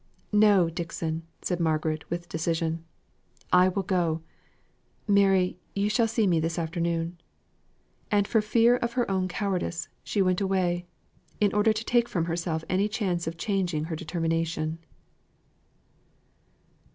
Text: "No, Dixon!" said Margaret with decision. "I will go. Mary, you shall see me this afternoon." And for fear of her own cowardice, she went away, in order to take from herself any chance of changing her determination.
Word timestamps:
"No, 0.33 0.67
Dixon!" 0.67 1.27
said 1.43 1.59
Margaret 1.59 2.09
with 2.09 2.27
decision. 2.27 2.83
"I 3.53 3.67
will 3.67 3.83
go. 3.83 4.23
Mary, 5.07 5.59
you 5.75 5.91
shall 5.91 6.07
see 6.07 6.25
me 6.25 6.39
this 6.39 6.57
afternoon." 6.57 7.21
And 8.09 8.27
for 8.27 8.41
fear 8.41 8.77
of 8.77 8.93
her 8.93 9.05
own 9.11 9.27
cowardice, 9.27 9.89
she 10.03 10.23
went 10.23 10.41
away, 10.41 10.87
in 11.39 11.53
order 11.53 11.71
to 11.71 11.85
take 11.85 12.09
from 12.09 12.25
herself 12.25 12.63
any 12.67 12.87
chance 12.87 13.27
of 13.27 13.37
changing 13.37 13.83
her 13.93 13.95
determination. 13.95 14.79